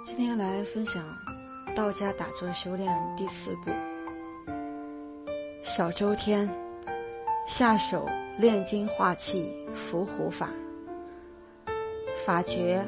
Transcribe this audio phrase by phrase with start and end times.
[0.00, 1.04] 今天来分享
[1.74, 3.72] 道家打坐修炼第四步。
[5.62, 6.48] 小周天，
[7.46, 8.06] 下手
[8.38, 10.50] 炼精化气伏虎法。
[12.24, 12.84] 法诀：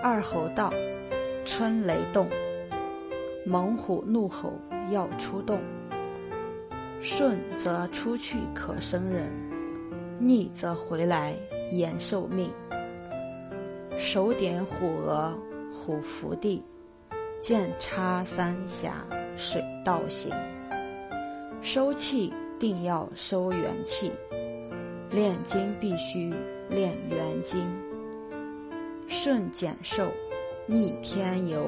[0.00, 0.72] 二猴道，
[1.44, 2.28] 春雷动，
[3.44, 4.52] 猛虎怒吼
[4.90, 5.60] 要出动。
[7.00, 9.28] 顺则出去可生人，
[10.20, 11.34] 逆则回来
[11.72, 12.48] 延寿命。
[13.98, 15.36] 手点虎额。
[15.72, 16.62] 虎伏地，
[17.40, 19.04] 剑插三峡，
[19.36, 20.30] 水倒行。
[21.60, 24.12] 收气定要收元气，
[25.10, 26.34] 炼精必须
[26.68, 27.66] 炼元精。
[29.08, 30.10] 顺减寿，
[30.66, 31.66] 逆天游，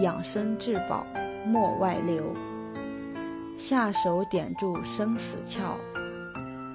[0.00, 1.06] 养生至宝
[1.44, 2.34] 莫外流。
[3.56, 5.74] 下手点住生死窍，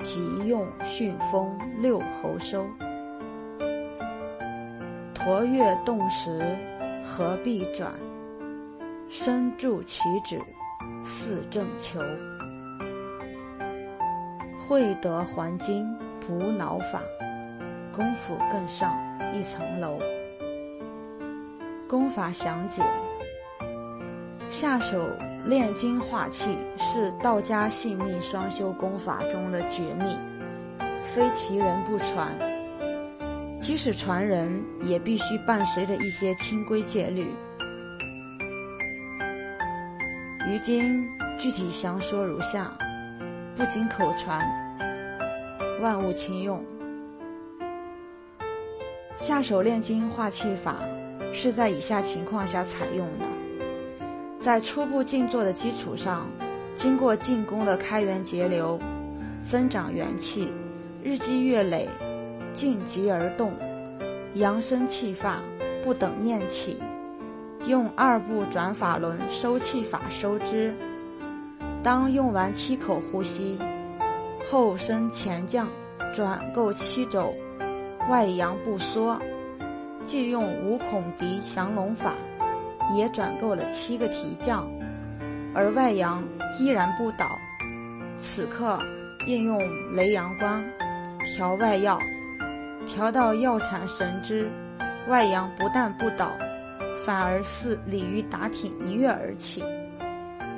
[0.02, 2.66] 急用巽风六侯收。
[5.24, 6.58] 驼跃动时，
[7.06, 7.92] 何必转？
[9.08, 10.42] 身住其指，
[11.04, 12.00] 似正球。
[14.68, 17.04] 会得还精补脑法，
[17.94, 18.92] 功夫更上
[19.36, 20.00] 一层楼。
[21.88, 22.82] 功法详解：
[24.50, 25.06] 下手
[25.46, 30.18] 炼精化气是道家性命双修功法中的绝密，
[31.04, 32.51] 非其人不传。
[33.62, 37.28] 即使传人，也必须伴随着一些清规戒律。
[40.50, 42.76] 于今具体详说如下：
[43.56, 44.44] 不仅口传，
[45.80, 46.62] 万物轻用。
[49.16, 50.78] 下手炼精化气法
[51.32, 53.28] 是在以下情况下采用的：
[54.40, 56.28] 在初步静坐的基础上，
[56.74, 58.80] 经过进功的开源节流，
[59.44, 60.52] 增长元气，
[61.04, 61.88] 日积月累。
[62.54, 63.54] 静极而动，
[64.36, 65.42] 扬声气发，
[65.84, 66.78] 不等念起，
[67.66, 70.74] 用二步转法轮收气法收之。
[71.84, 73.58] 当用完七口呼吸，
[74.50, 75.68] 后身前降，
[76.14, 77.34] 转够七肘，
[78.10, 79.20] 外扬不缩，
[80.06, 82.14] 既用五孔鼻降龙法，
[82.94, 84.70] 也转够了七个提降，
[85.56, 86.24] 而外扬
[86.60, 87.26] 依然不倒。
[88.20, 88.80] 此刻
[89.26, 89.60] 应用
[89.96, 90.64] 雷阳关
[91.36, 92.00] 调外药。
[92.86, 94.50] 调到药产神之，
[95.08, 96.32] 外阳不但不倒，
[97.06, 99.64] 反而似鲤鱼打挺一跃而起，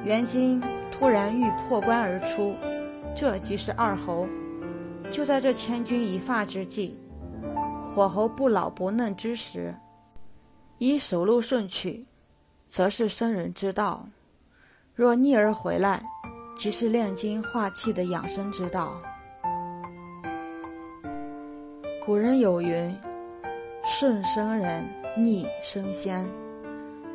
[0.04, 2.56] 元精突然欲破关而出，
[3.16, 4.28] 这即是二侯。
[5.12, 6.98] 就在这千钧一发之际，
[7.84, 9.76] 火候不老不嫩之时，
[10.80, 12.04] 依首路顺去，
[12.68, 14.04] 则是生人之道；
[14.96, 16.04] 若逆而回来，
[16.56, 19.00] 即是炼精化气的养生之道。
[22.06, 22.94] 古人有云
[23.86, 24.86] ：“顺生人，
[25.18, 26.30] 逆生仙，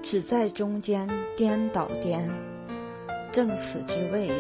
[0.03, 1.07] 只在中间
[1.37, 2.27] 颠倒颠，
[3.31, 4.35] 正此之谓也。”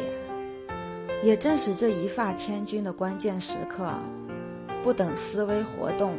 [1.22, 3.92] 也正是这一发千钧的关键时刻，
[4.82, 6.16] 不等思维活动，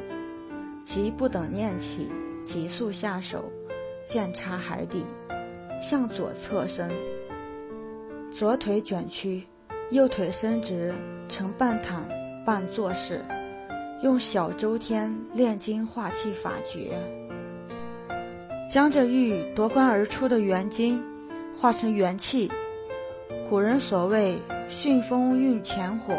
[0.83, 2.07] 即不等念起，
[2.43, 3.51] 急速下手，
[4.05, 5.03] 剑插海底，
[5.81, 6.87] 向左侧身，
[8.31, 9.43] 左腿卷曲，
[9.89, 10.93] 右腿伸直，
[11.27, 12.07] 呈半躺
[12.45, 13.19] 半坐式。
[14.01, 16.97] 用小周天炼精化气法诀，
[18.71, 21.03] 将这欲夺关而出的元精
[21.53, 22.49] 化成元气。
[23.49, 24.37] 古人所谓
[24.71, 26.17] “巽风运前火，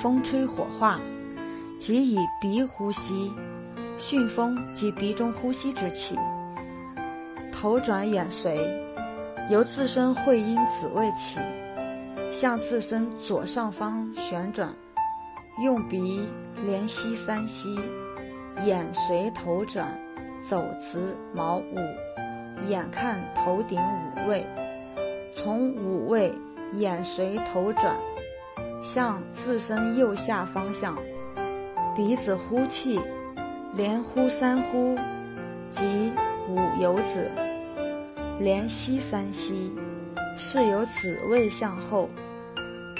[0.00, 1.00] 风吹火化”，
[1.80, 3.32] 即以鼻呼吸。
[3.98, 6.16] 巽风即鼻中呼吸之气。
[7.50, 8.56] 头转眼随，
[9.50, 11.40] 由自身会阴子位起，
[12.30, 14.72] 向自身左上方旋转。
[15.58, 16.28] 用鼻
[16.66, 17.80] 连吸三吸，
[18.66, 19.88] 眼随头转，
[20.42, 21.76] 走子卯午，
[22.68, 24.44] 眼看头顶五位，
[25.34, 26.30] 从五位
[26.74, 27.96] 眼随头转，
[28.82, 30.94] 向自身右下方向，
[31.96, 33.00] 鼻子呼气，
[33.72, 34.94] 连呼三呼，
[35.70, 36.12] 即
[36.50, 37.30] 五游子，
[38.38, 39.74] 连吸三吸，
[40.36, 42.10] 是由子位向后。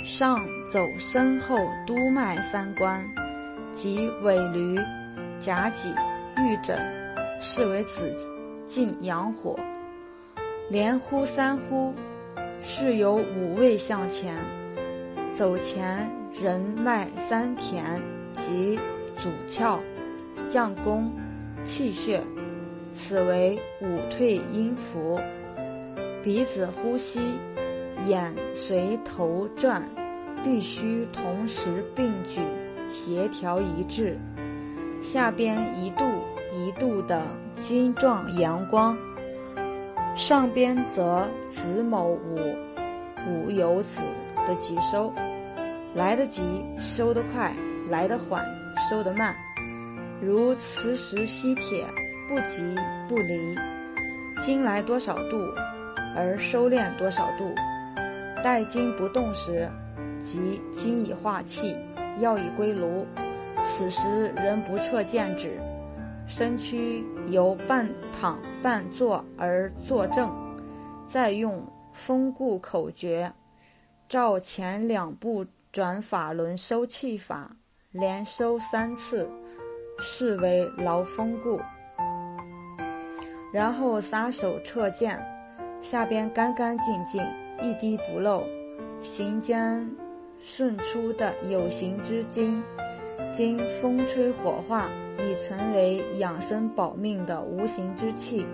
[0.07, 3.05] 上走身后督脉三关，
[3.73, 4.81] 即尾闾、
[5.41, 5.89] 夹脊、
[6.39, 6.79] 玉枕，
[7.41, 8.09] 是为子
[8.67, 9.59] 进阳火。
[10.71, 11.93] 连呼三呼，
[12.63, 14.33] 是由五味向前
[15.35, 16.09] 走前
[16.41, 17.85] 人脉三田，
[18.33, 18.79] 即
[19.19, 19.81] 主窍、
[20.49, 21.11] 降宫、
[21.65, 22.23] 气血，
[22.93, 25.21] 此为五退阴符。
[26.23, 27.37] 鼻子呼吸。
[28.07, 29.83] 眼随头转，
[30.45, 32.41] 必须同时并举，
[32.89, 34.17] 协调一致。
[35.03, 36.05] 下边一度
[36.53, 37.23] 一度的
[37.59, 38.97] 金状阳光，
[40.15, 42.39] 上边则子卯午，
[43.29, 44.01] 午有子
[44.47, 45.13] 的吉收，
[45.95, 46.43] 来得及
[46.79, 47.53] 收得快，
[47.91, 48.45] 来得缓
[48.89, 49.35] 收得慢，
[50.21, 51.85] 如磁石吸铁，
[52.29, 52.63] 不急
[53.09, 53.55] 不离，
[54.39, 55.37] 金来多少度，
[56.17, 57.55] 而收敛多少度，
[58.43, 59.69] 待金不动时，
[60.23, 61.77] 即金已化气，
[62.21, 63.07] 药已归炉。
[63.63, 65.59] 此时人不撤剑指，
[66.27, 70.31] 身躯由半躺半坐而坐正，
[71.07, 73.33] 再用风固口诀，
[74.09, 77.51] 照前两步转法轮收气法，
[77.93, 79.31] 连收三次，
[79.99, 81.59] 视为劳风固。
[83.53, 85.19] 然后撒手撤剑，
[85.81, 87.25] 下边干干净净，
[87.63, 88.45] 一滴不漏，
[89.01, 89.91] 行间
[90.39, 92.63] 顺出的有形之精。
[93.33, 98.47] 经风吹火化，已成为养生保命的无形之气。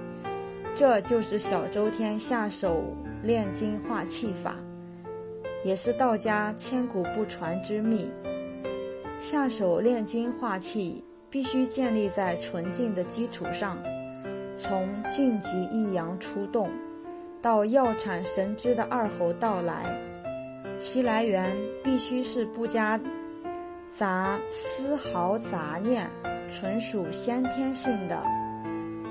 [0.74, 2.82] 这就是小周天下手
[3.22, 4.56] 炼精化气法，
[5.64, 8.10] 也是道家千古不传之秘。
[9.20, 13.78] 下手炼精化气，必须建立在纯净的基础上，
[14.58, 16.70] 从静极一阳出动，
[17.42, 19.84] 到药产神芝的二候到来，
[20.78, 22.98] 其来源必须是不加。
[23.90, 26.08] 杂丝毫杂念，
[26.48, 28.22] 纯属先天性的，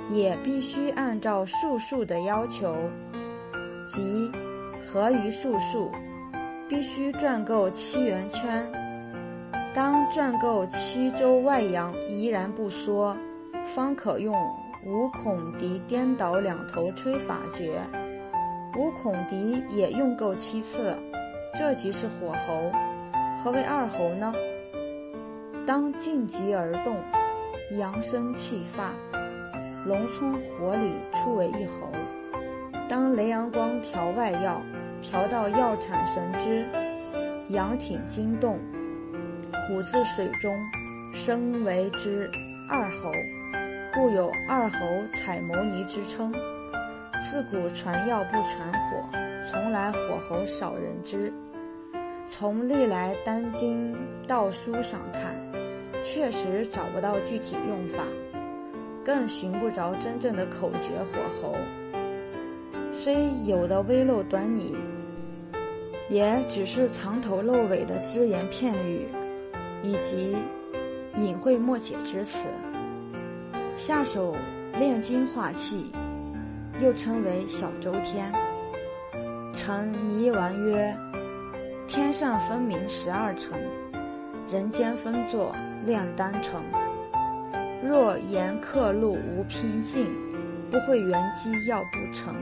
[0.10, 2.76] 也必须按照术数的要求，
[3.88, 4.32] 即
[4.88, 5.92] 合于术数，
[6.68, 8.72] 必须转够七圆圈。
[9.72, 13.16] 当转够七周外阳依然不缩，
[13.64, 14.34] 方可用
[14.84, 17.80] 五孔笛颠倒两头吹法诀。
[18.78, 20.96] 五孔笛也用够七次，
[21.54, 22.72] 这即是火候。
[23.44, 24.34] 何为二候呢？
[25.66, 26.96] 当静极而动，
[27.78, 28.94] 阳生气发，
[29.86, 31.90] 龙从火里出为一候。
[32.88, 34.62] 当雷阳光调外药，
[35.02, 36.66] 调到药产神之，
[37.50, 38.58] 阳挺惊动，
[39.68, 40.56] 虎自水中
[41.14, 42.30] 生为之
[42.70, 43.12] 二候，
[43.94, 44.78] 故有二候
[45.14, 46.34] 采牟尼之称。
[47.30, 49.10] 自古传药不传火，
[49.50, 51.32] 从来火候少人知。
[52.28, 53.96] 从历来丹经
[54.28, 55.36] 道书上看。
[56.04, 58.04] 确实找不到具体用法，
[59.06, 61.56] 更寻不着真正的口诀火候。
[62.92, 64.76] 虽有的微漏短拟，
[66.10, 69.06] 也只是藏头露尾的只言片语，
[69.84, 70.36] 以及
[71.18, 72.48] 隐晦莫解之词。
[73.78, 74.36] 下手
[74.76, 75.86] 炼精化气，
[76.82, 78.32] 又称为小周天。
[79.54, 80.98] 成泥丸曰：
[81.88, 83.58] 天上分明十二层，
[84.50, 85.56] 人间分作。
[85.84, 86.62] 炼丹城。
[87.84, 90.06] 若言客路无拼性，
[90.70, 92.36] 不会圆机要不成。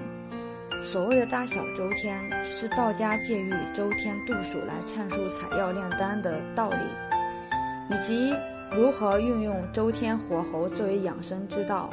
[0.82, 8.36] 所谓的大小周天，是道家借喻周天度数来阐述采药炼丹的道理，以及
[8.76, 11.90] 如何运用周天火候作为养生之道，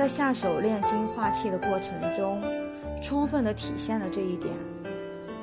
[0.00, 2.42] 在下手炼精化气的过程中，
[3.02, 4.50] 充分的体现了这一点。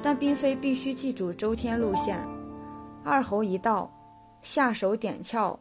[0.01, 2.17] 但并非必须记住周天路线，
[3.03, 3.87] 二候一到。
[4.41, 5.55] 下手点窍，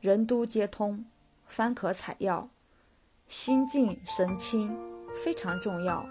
[0.00, 1.04] 人都皆通，
[1.44, 2.48] 方可采药。
[3.28, 4.74] 心静神清
[5.22, 6.02] 非常重要。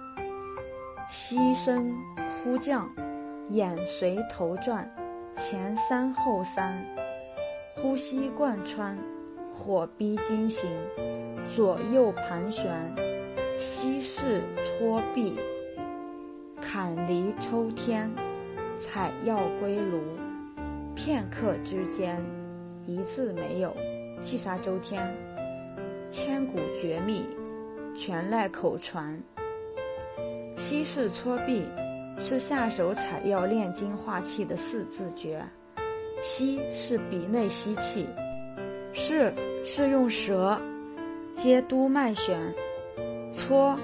[1.10, 1.92] 息声
[2.44, 2.88] 呼降，
[3.50, 4.88] 眼随头转，
[5.34, 6.80] 前三后三，
[7.76, 8.96] 呼吸贯穿，
[9.52, 10.70] 火逼金行，
[11.56, 12.96] 左右盘旋，
[13.60, 15.36] 吸式搓臂，
[16.62, 18.12] 坎离抽天，
[18.80, 20.02] 采药归炉。
[20.96, 22.24] 片刻之间，
[22.88, 23.76] 一字没有，
[24.22, 25.16] 气杀周天。
[26.10, 27.24] 千古绝密，
[27.96, 29.20] 全赖口传。
[30.56, 31.66] 七式搓臂
[32.20, 35.44] 是下手采药炼精化气的四字诀。
[36.22, 38.08] 吸是鼻内吸气，
[38.94, 39.34] 是
[39.66, 40.62] 是用舌
[41.34, 42.38] 皆督脉弦，
[43.34, 43.78] 搓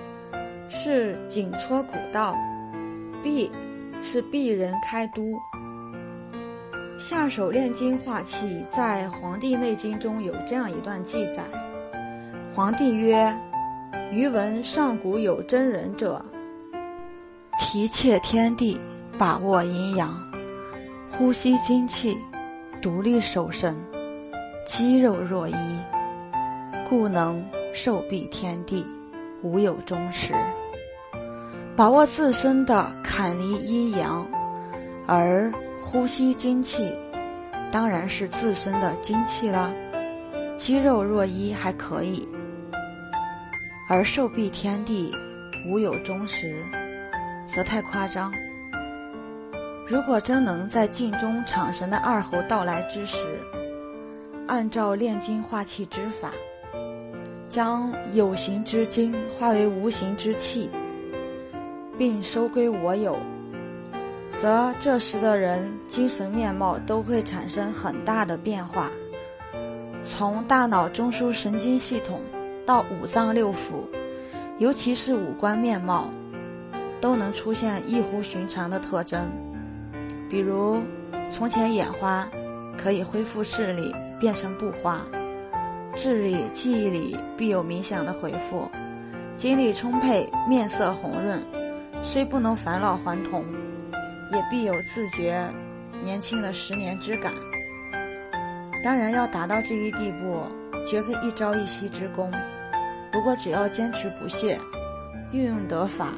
[0.70, 2.36] 是紧搓骨道，
[3.24, 3.52] 臂
[4.04, 5.36] 是臂人开督。
[7.00, 11.44] 下手炼精化气，在《黄帝内经》中有这样一段记载：
[12.54, 13.36] 黄帝曰
[14.14, 16.24] ：“余闻上古有真人者，
[17.58, 18.80] 提挈天地，
[19.18, 20.16] 把握阴阳，
[21.10, 22.16] 呼吸精气，
[22.80, 23.76] 独立守神，
[24.68, 25.56] 肌肉若一，
[26.90, 28.86] 故能受蔽天地，
[29.44, 30.34] 无有终时。
[31.76, 34.28] 把握自身的坎离阴阳，
[35.08, 36.94] 而。”呼吸精气，
[37.72, 39.74] 当然是自身的精气了。
[40.56, 42.28] 肌肉若一还可以，
[43.88, 45.12] 而寿蔽天地，
[45.68, 46.64] 无有终时，
[47.48, 48.32] 则太夸张。
[49.88, 53.18] 如果真能在镜中场神的二侯到来之时，
[54.48, 56.30] 按照炼精化气之法，
[57.50, 60.70] 将有形之精化为无形之气，
[61.98, 63.18] 并收归我有，
[64.30, 68.92] 则这时的人精神面貌都会产生很大的变化。
[70.04, 72.22] 从大脑中枢神经系统
[72.66, 73.84] 到五脏六腑，
[74.60, 76.10] 尤其是五官面貌，
[77.02, 79.28] 都能出现异乎寻常的特征。
[80.30, 80.80] 比如，
[81.32, 82.30] 从前眼花，
[82.78, 85.02] 可以恢复视力，变成不花；
[85.96, 88.70] 智力、记忆力必有明显的回复；
[89.36, 91.42] 精力充沛，面色红润，
[92.04, 93.44] 虽不能返老还童，
[94.32, 95.44] 也必有自觉
[96.04, 97.34] 年轻的十年之感。
[98.84, 100.42] 当然，要达到这一地步，
[100.86, 102.32] 绝非一朝一夕之功。
[103.12, 104.58] 不过，只要坚持不懈，
[105.34, 106.14] 运用得法，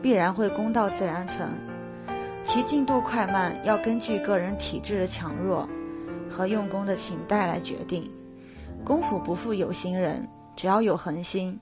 [0.00, 1.48] 必然会功到自然成。
[2.44, 5.68] 其进度快慢，要根据个人体质的强弱
[6.30, 8.08] 和用功的勤怠来决定。
[8.84, 11.58] 功夫不负有心人，只要有恒心，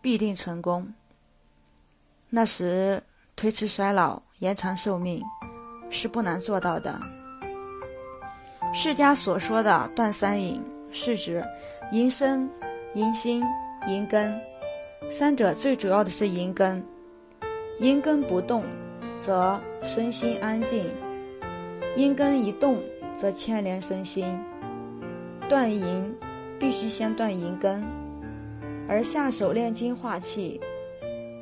[0.00, 0.90] 必定成功。
[2.30, 3.00] 那时
[3.36, 5.22] 推迟衰老、延长寿命，
[5.90, 6.98] 是不难做到的。
[8.72, 11.44] 释家所说的断三隐，是指
[11.92, 12.48] 淫身、
[12.94, 13.44] 淫心、
[13.86, 14.34] 淫根
[15.10, 16.82] 三者，最主要的是淫根。
[17.78, 18.64] 阴根不动，
[19.20, 20.82] 则身心安静；
[21.94, 22.82] 阴根一动，
[23.14, 24.24] 则牵连身心。
[25.48, 26.16] 断淫
[26.58, 27.82] 必须先断银根，
[28.88, 30.60] 而下手炼精化气，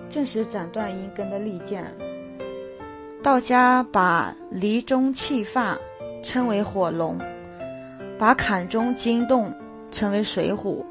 [0.09, 1.85] 正是斩断阴根的利剑。
[3.23, 5.79] 道家把离中气发。
[6.27, 7.19] 称为火龙，
[8.19, 9.53] 把坎中惊动
[9.93, 10.83] 称为水虎，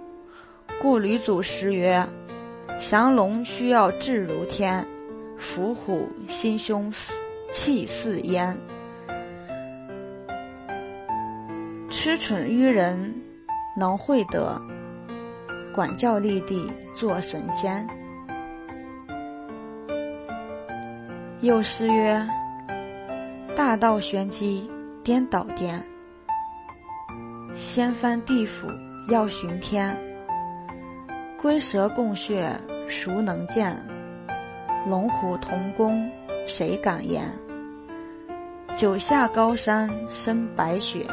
[0.80, 2.08] 故吕祖诗曰
[2.78, 4.86] ：“降龙需要志如天，
[5.36, 6.94] 伏虎心胸
[7.52, 8.56] 气似烟。”
[11.90, 13.12] 痴蠢愚人
[13.76, 14.62] 能会得，
[15.74, 17.88] 管教立地做神仙。
[21.42, 22.26] 又诗曰
[23.56, 24.70] ：“大道玄机。”
[25.04, 25.84] 颠倒颠，
[27.54, 28.70] 掀翻地府
[29.10, 29.94] 要寻天。
[31.38, 32.50] 龟蛇共穴
[32.88, 33.76] 孰能见？
[34.88, 36.10] 龙虎同宫
[36.46, 37.30] 谁敢言？
[38.74, 41.06] 九下高山生白雪，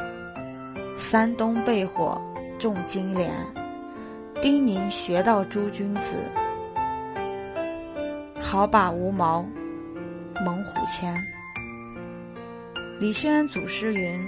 [0.97, 2.23] 三冬被火
[2.61, 3.33] 中金莲。
[4.43, 6.13] 丁宁学道诸君子，
[8.39, 9.43] 好把无毛
[10.45, 11.15] 猛虎牵。
[12.99, 14.21] 李轩祖师云：“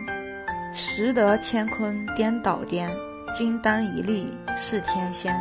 [0.72, 2.90] 识得乾坤颠倒颠，
[3.30, 5.34] 金丹一粒是天仙。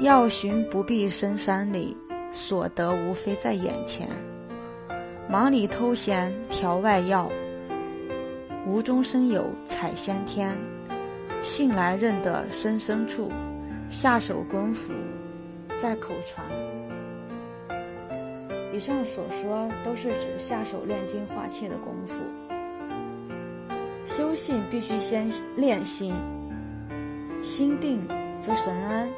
[0.00, 1.96] 要寻不必深山里，
[2.32, 4.08] 所得无非在眼前。
[5.28, 7.30] 忙里偷闲调外药，
[8.66, 10.56] 无中生有采先天。
[11.44, 13.30] 信来认得深深处，
[13.90, 14.92] 下手功夫
[15.78, 16.44] 在口传。”
[18.72, 22.16] 以上所说都是指下手炼精化气的功夫。
[24.06, 26.14] 修性必须先练心，
[27.42, 28.00] 心定
[28.40, 29.08] 则神安，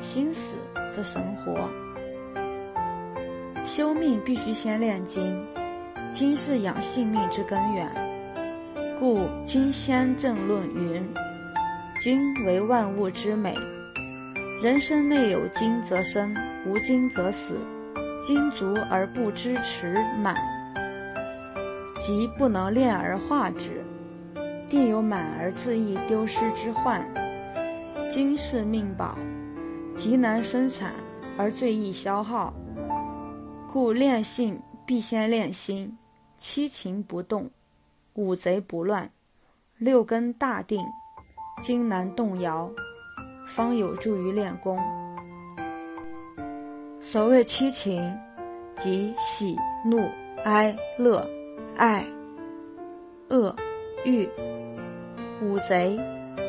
[0.00, 0.56] 心死
[0.90, 1.70] 则神活。
[3.64, 5.46] 修命必须先练精，
[6.10, 7.88] 精是养性命之根源，
[8.98, 11.02] 故《金仙正论》云
[12.00, 13.54] ：“精为万物之美，
[14.62, 16.34] 人生内有精则生，
[16.66, 17.58] 无精则死。”
[18.22, 20.36] 精足而不知持满，
[21.98, 23.82] 即不能练而化之，
[24.68, 27.02] 定有满而自易丢失之患。
[28.10, 29.16] 精是命宝，
[29.94, 30.92] 极难生产
[31.38, 32.52] 而最易消耗，
[33.72, 35.96] 故练性必先练心，
[36.36, 37.50] 七情不动，
[38.12, 39.10] 五贼不乱，
[39.78, 40.84] 六根大定，
[41.60, 42.68] 精难动摇，
[43.46, 44.78] 方有助于练功。
[46.98, 48.12] 所谓七情，
[48.74, 50.08] 即喜、怒、
[50.44, 51.24] 哀、乐、
[51.76, 52.04] 爱、
[53.28, 53.54] 恶、
[54.04, 54.26] 欲；
[55.42, 55.98] 五贼，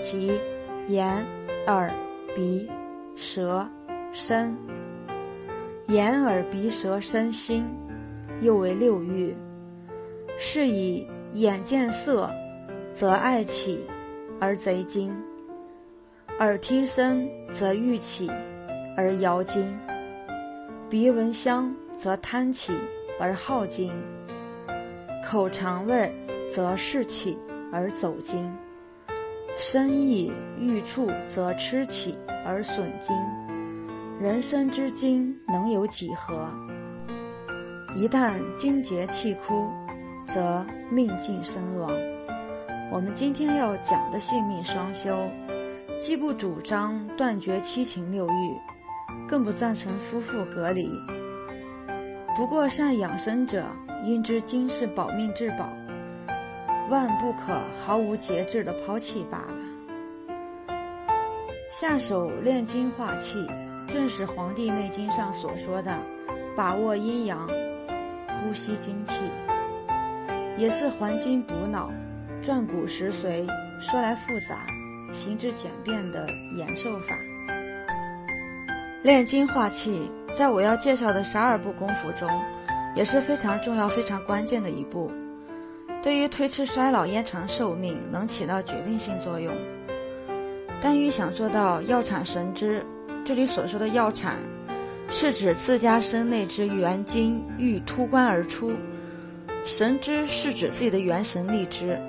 [0.02, 0.40] 即
[0.88, 1.26] 眼、
[1.68, 1.92] 耳、
[2.36, 2.70] 鼻、
[3.16, 3.68] 舌、
[4.12, 4.56] 身。
[5.88, 7.66] 眼、耳、鼻、舌、身、心，
[8.40, 9.36] 又为六欲。
[10.38, 12.30] 是以眼见色，
[12.94, 13.86] 则爱起，
[14.44, 15.12] 而贼精；
[16.40, 18.28] 耳听声，则欲起，
[18.98, 19.72] 而摇精。
[20.90, 22.74] 鼻闻香则贪起
[23.20, 23.94] 而好精，
[25.24, 26.12] 口尝味
[26.50, 27.38] 则嗜起
[27.72, 28.52] 而走精，
[29.56, 33.16] 身意欲触，则吃起而损精。
[34.20, 36.50] 人生之精能有几何？
[37.96, 39.70] 一旦精竭气枯，
[40.26, 41.92] 则命尽身亡。
[42.92, 45.32] 我们今天要讲的性命双修，
[45.98, 48.54] 既不主张断绝七情六欲，
[49.26, 50.86] 更不赞成夫妇隔离。
[52.36, 53.66] 不过善养生者，
[54.04, 55.70] 因知精是保命至宝。
[56.90, 60.76] 万不可毫无节制的抛弃罢了。
[61.70, 63.48] 下手炼精化气，
[63.88, 65.98] 正是《黄帝内经》上所说的
[66.58, 67.48] 把握阴阳、
[68.28, 69.24] 呼吸精气，
[70.58, 71.90] 也是还精补脑、
[72.42, 73.46] 转骨食髓。
[73.80, 74.68] 说来复杂，
[75.12, 77.18] 行之简便的延寿法。
[79.02, 82.30] 炼精化气，在我要介绍的十二步功夫中，
[82.96, 85.12] 也是非常重要、非常关键的一步。
[86.04, 89.56] 对于推迟衰老、延长寿命，能起到决定性作用。
[90.80, 92.86] 但欲想做到药产神知，
[93.26, 94.36] 这里所说的药产，
[95.10, 98.72] 是指自家身内之元精欲突关而出；
[99.66, 102.00] 神知是指自己的元神力之。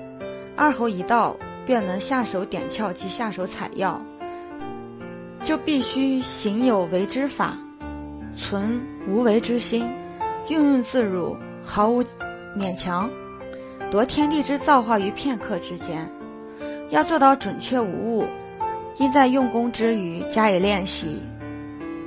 [0.55, 3.99] 二候一到，便能下手点窍及下手采药，
[5.43, 7.57] 就必须行有为之法，
[8.35, 9.89] 存无为之心，
[10.49, 12.03] 运用自如，毫无
[12.55, 13.09] 勉强。
[13.89, 16.07] 夺天地之造化于片刻之间，
[16.89, 18.27] 要做到准确无误，
[18.99, 21.21] 应在用功之余加以练习，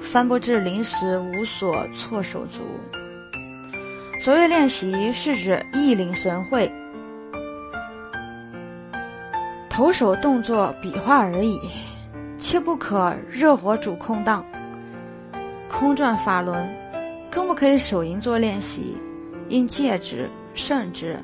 [0.00, 2.62] 翻不至临时无所措手足。
[4.24, 6.72] 所谓练习，是指意领神会，
[9.76, 11.60] 徒手动作比划而已，
[12.38, 14.42] 切不可热火煮空档。
[15.68, 16.66] 空转法轮，
[17.30, 18.96] 更不可以手淫做练习，
[19.50, 21.22] 应戒之慎之。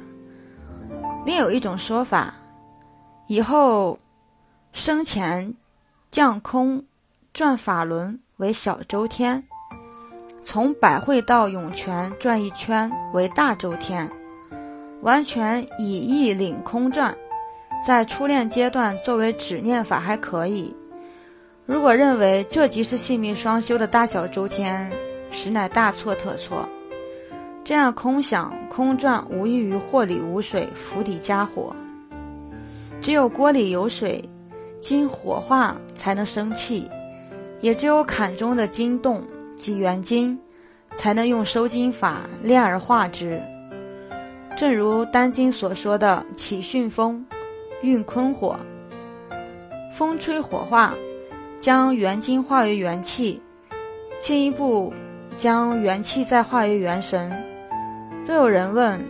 [1.24, 2.34] 另有一种说法，
[3.26, 3.98] 以后
[4.72, 5.54] 生前
[6.10, 6.84] 降空
[7.32, 9.42] 转法轮为小周天，
[10.44, 14.06] 从百会到涌泉转一圈为大周天，
[15.00, 17.16] 完全以意领空转，
[17.84, 20.74] 在初恋阶段作为止念法还可以。
[21.66, 24.90] 如果认为这即是性命双修的大小周天，
[25.30, 26.68] 实乃大错特错。
[27.64, 31.74] 这样空想空转，无异于锅里无水，釜底加火。
[33.00, 34.22] 只有锅里有水，
[34.80, 36.88] 经火化才能生气；
[37.60, 39.22] 也只有坎中的金动
[39.56, 40.38] 及元金，
[40.94, 43.40] 才能用收金法炼而化之。
[44.56, 47.24] 正如《丹经》所说的：“起巽风，
[47.82, 48.58] 运坤火，
[49.92, 50.94] 风吹火化，
[51.60, 53.42] 将元精化为元气，
[54.20, 54.92] 进一步
[55.36, 57.30] 将元气再化为元神。”
[58.24, 59.00] 若有人问，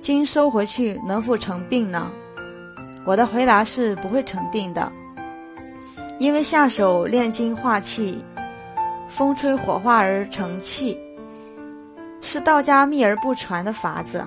[0.00, 2.10] 经收回去能否成病呢？
[3.04, 4.90] 我的回答是不会成病的，
[6.18, 8.24] 因为下手炼精化气，
[9.08, 10.98] 风吹火化而成气，
[12.22, 14.24] 是道家秘而不传的法子。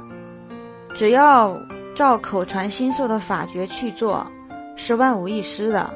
[0.94, 1.60] 只要
[1.94, 4.26] 照口传心授的法诀去做，
[4.76, 5.90] 是万无一失的。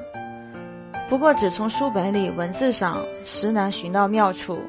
[1.07, 4.59] 不过只从书本里文字上，实难寻到妙处。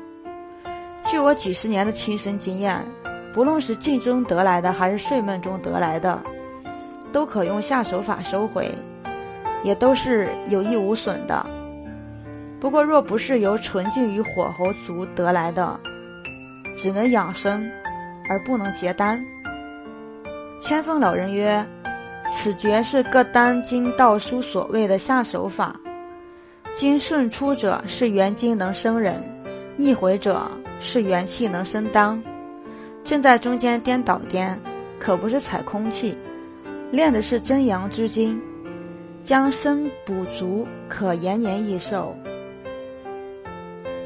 [1.04, 2.84] 据我几十年的亲身经验。
[3.32, 6.22] 不论是静中得来的，还是睡梦中得来的，
[7.12, 8.74] 都可用下手法收回，
[9.62, 11.44] 也都是有益无损的。
[12.58, 15.78] 不过，若不是由纯净与火候足得来的，
[16.78, 17.70] 只能养生，
[18.30, 19.22] 而不能结丹。
[20.58, 21.64] 千峰老人曰
[22.32, 25.78] ：“此诀是各丹经道书所谓的下手法，
[26.74, 29.22] 经顺出者是元精能生人，
[29.76, 32.20] 逆回者是元气能生丹。”
[33.04, 34.58] 正在中间颠倒颠，
[34.98, 36.16] 可不是踩空气，
[36.90, 38.40] 练的是真阳之精，
[39.20, 42.16] 将身补足，可延年益寿。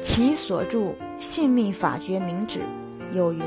[0.01, 0.79] 其所著
[1.17, 2.59] 《性命法诀明旨》
[3.15, 3.41] 有云：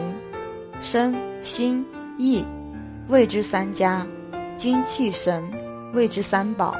[0.80, 1.86] 身、心、
[2.18, 2.44] 意，
[3.08, 4.00] 谓之三家；
[4.56, 5.42] 精气神，
[5.92, 6.74] 谓之三宝，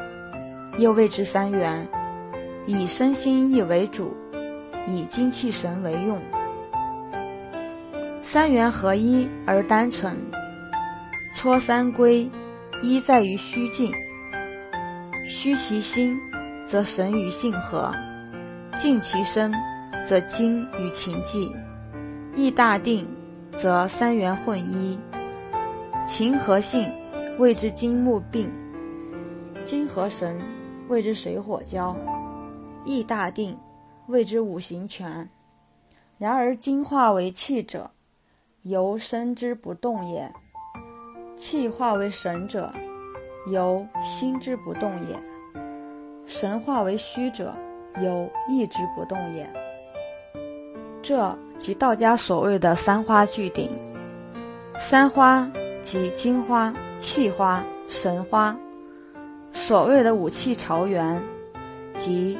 [0.78, 1.86] 又谓之三元。
[2.66, 4.16] 以身心意为主，
[4.88, 6.18] 以精气神为用。
[8.22, 10.16] 三元合一而单纯，
[11.36, 12.28] 搓三归，
[12.80, 13.92] 一在于虚静。
[15.26, 16.18] 虚其心，
[16.64, 17.92] 则神与性合；
[18.78, 19.52] 静其身，
[20.06, 21.52] 则精与情寂。
[22.34, 23.06] 意大定，
[23.54, 24.98] 则三元混一。
[26.06, 26.92] 情和性，
[27.38, 28.46] 谓之金木病；
[29.64, 30.38] 金和神，
[30.86, 31.96] 谓之水火交；
[32.84, 33.56] 意大定，
[34.08, 35.28] 谓之五行全。
[36.18, 37.90] 然而精化为气者，
[38.62, 40.30] 由身之不动也，
[41.36, 42.70] 气化为神者，
[43.46, 45.16] 由心之不动也；
[46.26, 47.54] 神化为虚者，
[48.02, 49.50] 由意之不动也。
[51.00, 53.70] 这即道家所谓的三花聚顶。
[54.78, 55.50] 三花
[55.84, 58.56] 即精花、气花、神花。
[59.52, 61.22] 所谓的五气朝元，
[61.96, 62.38] 即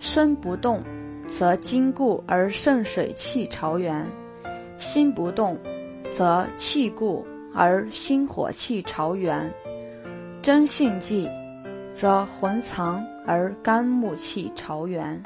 [0.00, 0.82] 身不动，
[1.30, 4.04] 则筋固而肾水气朝元；
[4.76, 5.56] 心不动，
[6.12, 9.50] 则气固而心火气朝元。
[10.42, 11.30] 真性寂，
[11.92, 15.22] 则魂藏而肝木气朝元。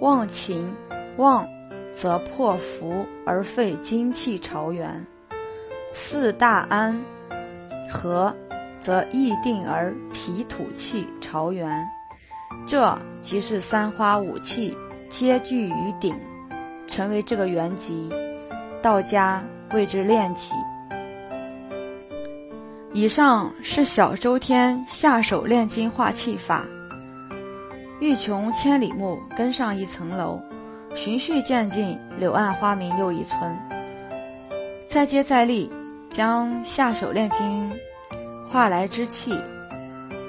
[0.00, 0.74] 忘情
[1.18, 1.46] 忘，
[1.92, 5.06] 则破服而废精气朝元。
[5.92, 7.00] 四大安
[7.90, 8.34] 和。
[8.80, 11.86] 则意定而脾土气朝元，
[12.66, 14.74] 这即是三花五气
[15.06, 16.18] 皆聚于顶，
[16.86, 18.08] 成为这个原籍。
[18.80, 20.54] 道家谓之炼己。
[22.94, 26.64] 以上是小周天下手炼精化气法。
[28.00, 30.40] 欲穷千里目，更上一层楼。
[30.94, 33.58] 循序渐进，柳暗花明又一村。
[34.86, 35.70] 再接再厉，
[36.10, 37.72] 将下手炼精。
[38.44, 39.40] 化来之气，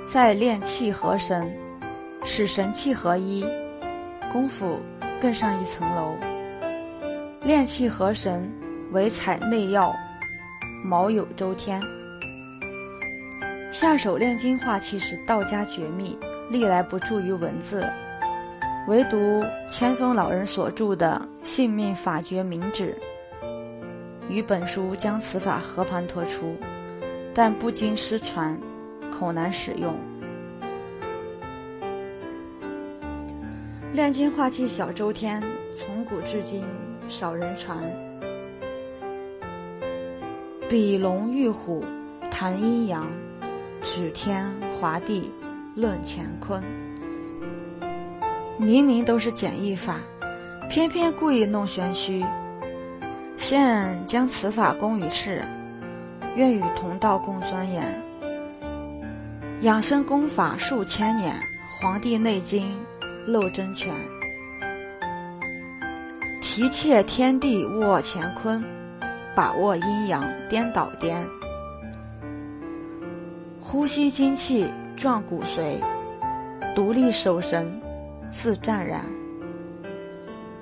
[0.06, 1.52] 再炼气合神，
[2.24, 3.44] 使神气合一，
[4.32, 4.80] 功夫
[5.20, 6.16] 更上一层楼。
[7.42, 8.48] 炼气合神，
[8.92, 9.92] 唯采内药，
[10.86, 11.82] 卯酉周天。
[13.72, 16.16] 下手炼精化气是道家绝密，
[16.48, 17.90] 历来不著于文字，
[18.88, 22.96] 唯独千峰老人所著的《性命法诀明旨》，
[24.32, 26.56] 与本书将此法和盘托出。
[27.34, 28.60] 但不经失传，
[29.18, 29.96] 恐难使用。
[33.94, 35.42] 炼金化气小周天，
[35.78, 36.66] 从古至今
[37.08, 37.78] 少人传。
[40.68, 41.84] 比龙御虎，
[42.30, 43.10] 谈阴阳，
[43.82, 45.32] 指天划地，
[45.74, 46.62] 论乾坤。
[48.58, 50.00] 明明都是简易法，
[50.70, 52.26] 偏偏故意弄玄虚。
[53.42, 55.44] 现将此法供于世。
[56.36, 57.84] 愿与同道共钻研。
[59.62, 61.34] 养生功法数千年，
[61.82, 62.72] 《黄帝内经》
[63.26, 63.94] 漏真全。
[66.40, 68.64] 提切天地握乾坤，
[69.36, 71.28] 把握阴阳颠倒颠。
[73.60, 75.78] 呼吸精气壮骨髓，
[76.74, 77.68] 独立守神
[78.30, 79.02] 自湛然。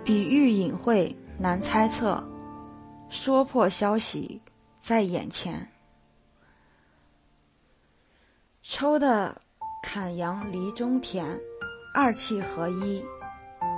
[0.03, 2.23] 比喻隐晦难猜测，
[3.09, 4.41] 说破消息。
[4.79, 5.69] 在眼前，
[8.61, 9.39] 抽的
[9.83, 11.37] 坎阳离中田，
[11.93, 13.03] 二气合一，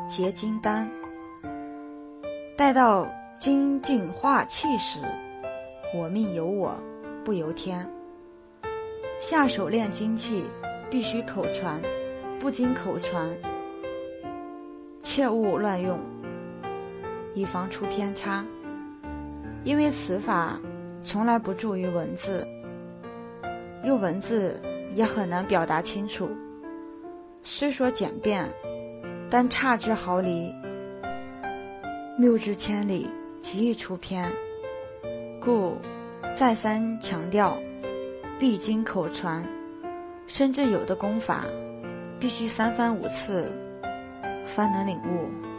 [0.08, 0.88] 结金丹。
[2.56, 5.00] 待到精进化气时，
[5.96, 6.80] 我命由我
[7.26, 7.92] 不由天。
[9.20, 10.44] 下手练精气，
[10.92, 11.82] 必须口传，
[12.40, 13.28] 不经口传，
[15.02, 16.00] 切勿乱用，
[17.34, 18.46] 以防出偏差。
[19.64, 20.60] 因为此法。
[21.04, 22.48] 从来不注于文字，
[23.84, 24.62] 用文字
[24.94, 26.30] 也很难表达清楚。
[27.42, 28.48] 虽说简便，
[29.28, 30.54] 但差之毫厘，
[32.20, 34.32] 谬之千里，极易出偏。
[35.42, 35.76] 故
[36.36, 37.58] 再三强调，
[38.38, 39.44] 必经口传，
[40.28, 41.46] 甚至有的功法，
[42.20, 43.52] 必须三番五次，
[44.46, 45.51] 方能领悟。